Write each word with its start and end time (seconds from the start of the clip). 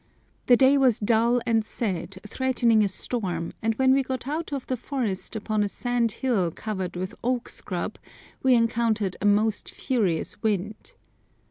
The 0.47 0.57
day 0.57 0.79
was 0.79 0.99
dull 0.99 1.41
and 1.45 1.63
sad, 1.63 2.17
threatening 2.25 2.83
a 2.83 2.87
storm, 2.87 3.53
and 3.61 3.75
when 3.75 3.93
we 3.93 4.01
got 4.01 4.27
out 4.27 4.51
of 4.51 4.65
the 4.65 4.75
forest, 4.75 5.35
upon 5.35 5.61
a 5.61 5.69
sand 5.69 6.11
hill 6.25 6.49
covered 6.49 6.95
with 6.95 7.13
oak 7.23 7.47
scrub, 7.47 7.99
we 8.41 8.55
encountered 8.55 9.15
a 9.21 9.25
most 9.25 9.69
furious 9.69 10.41
wind. 10.41 10.95